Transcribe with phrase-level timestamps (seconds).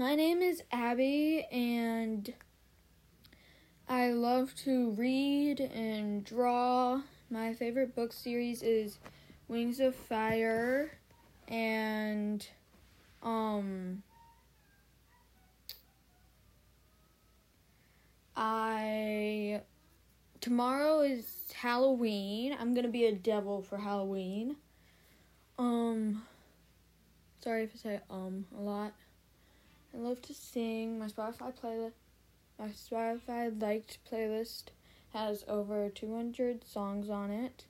[0.00, 2.32] My name is Abby, and
[3.86, 7.02] I love to read and draw.
[7.28, 8.96] My favorite book series is
[9.46, 10.90] Wings of Fire,
[11.48, 12.48] and
[13.22, 14.02] um,
[18.34, 19.60] I
[20.40, 22.56] tomorrow is Halloween.
[22.58, 24.56] I'm gonna be a devil for Halloween.
[25.58, 26.22] Um,
[27.44, 28.94] sorry if I say um a lot.
[29.94, 30.98] I love to sing.
[30.98, 31.92] My Spotify playlist,
[32.58, 34.64] my Spotify liked playlist
[35.12, 37.64] has over 200 songs on it.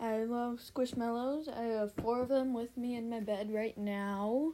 [0.00, 1.48] I love Squishmallows.
[1.48, 4.52] I have four of them with me in my bed right now.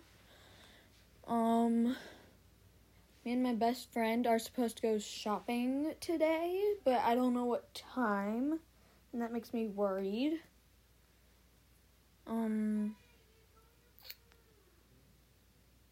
[1.27, 1.97] Um,
[3.25, 7.45] me and my best friend are supposed to go shopping today, but I don't know
[7.45, 8.61] what time,
[9.13, 10.41] and that makes me worried.
[12.27, 12.97] Um,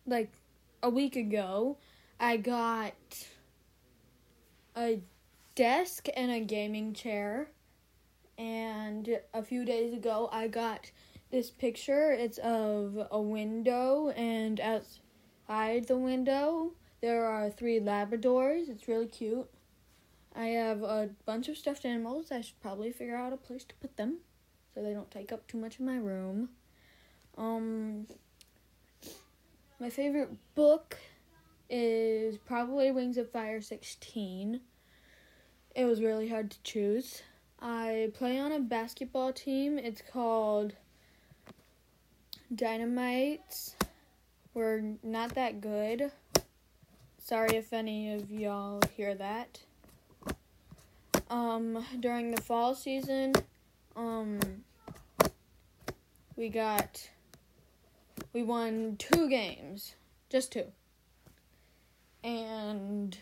[0.06, 0.30] like
[0.82, 1.78] a week ago,
[2.18, 2.94] I got
[4.76, 5.00] a
[5.54, 7.48] desk and a gaming chair.
[8.38, 10.90] And a few days ago, I got
[11.30, 12.10] this picture.
[12.10, 18.68] It's of a window, and outside the window, there are three Labradors.
[18.68, 19.48] It's really cute.
[20.34, 22.32] I have a bunch of stuffed animals.
[22.32, 24.18] I should probably figure out a place to put them
[24.74, 26.48] so they don't take up too much of my room.
[27.36, 28.06] Um,
[29.82, 30.96] my favorite book
[31.68, 34.60] is probably Wings of Fire 16.
[35.74, 37.22] It was really hard to choose.
[37.60, 39.78] I play on a basketball team.
[39.78, 40.74] It's called
[42.54, 43.74] Dynamites.
[44.54, 46.12] We're not that good.
[47.18, 49.62] Sorry if any of y'all hear that.
[51.28, 53.32] Um, during the fall season,
[53.96, 54.38] um,
[56.36, 57.10] we got,
[58.32, 59.94] we won two games,
[60.30, 60.66] just two.
[62.24, 63.16] And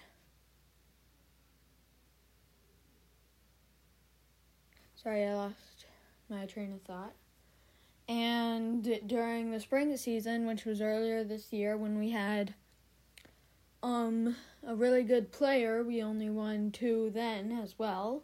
[5.02, 5.86] sorry, I lost
[6.28, 7.12] my train of thought.
[8.08, 12.54] And during the spring season, which was earlier this year when we had
[13.82, 18.22] um a really good player, we only won two then as well.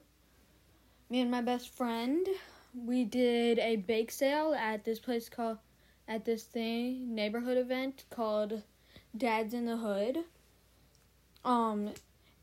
[1.09, 2.27] Me and my best friend,
[2.75, 5.59] we did a bake sale at this place called
[6.09, 8.63] at this thing neighborhood event called
[9.17, 10.25] Dad's in the Hood.
[11.45, 11.91] Um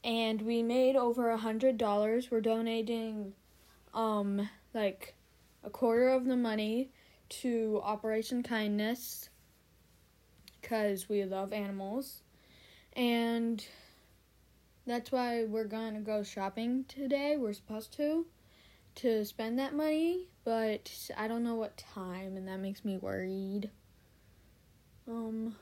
[0.04, 2.30] and we made over a hundred dollars.
[2.30, 3.34] We're donating
[3.94, 5.16] um like
[5.64, 6.90] a quarter of the money
[7.30, 9.30] to Operation Kindness
[10.62, 12.22] because we love animals.
[12.96, 13.66] And
[14.86, 17.38] that's why we're going to go shopping today.
[17.38, 18.26] We're supposed to
[18.96, 23.70] to spend that money, but I don't know what time and that makes me worried.
[25.08, 25.56] Um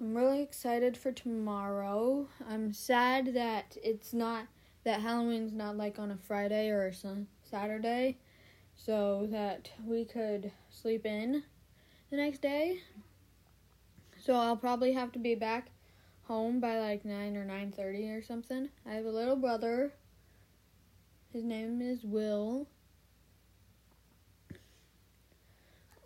[0.00, 2.28] I'm really excited for tomorrow.
[2.48, 4.46] I'm sad that it's not
[4.84, 6.94] that Halloween's not like on a Friday or a
[7.42, 8.18] Saturday,
[8.76, 11.42] so that we could sleep in
[12.10, 12.80] the next day.
[14.20, 15.70] So I'll probably have to be back
[16.28, 18.68] home by like 9 or 9:30 or something.
[18.86, 19.92] I have a little brother.
[21.32, 22.68] His name is Will.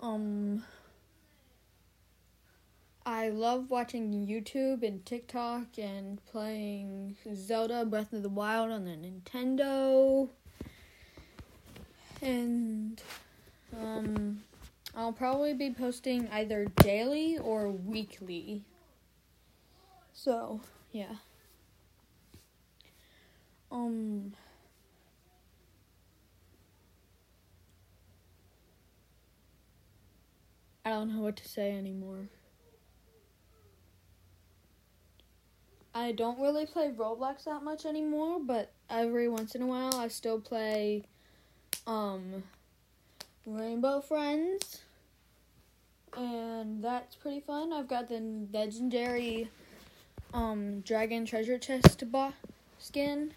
[0.00, 0.64] Um
[3.04, 8.92] I love watching YouTube and TikTok and playing Zelda Breath of the Wild on the
[8.92, 10.28] Nintendo.
[12.20, 13.02] And
[13.76, 14.42] um
[14.94, 18.62] I'll probably be posting either daily or weekly.
[20.22, 20.60] So,
[20.92, 21.16] yeah.
[23.72, 24.34] Um
[30.84, 32.28] I don't know what to say anymore.
[35.92, 40.06] I don't really play Roblox that much anymore, but every once in a while I
[40.06, 41.02] still play
[41.84, 42.44] um
[43.44, 44.82] Rainbow Friends.
[46.16, 47.72] And that's pretty fun.
[47.72, 48.20] I've got the
[48.52, 49.50] legendary
[50.32, 52.36] um dragon treasure chest box
[52.78, 53.34] skin.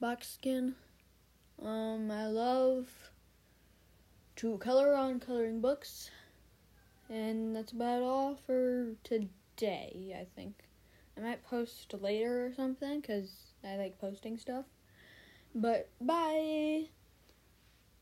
[0.00, 0.74] Box skin.
[1.62, 2.88] Um I love
[4.36, 6.10] to color on coloring books.
[7.10, 10.54] And that's about all for today, I think.
[11.16, 14.66] I might post later or something cuz I like posting stuff.
[15.54, 16.88] But bye.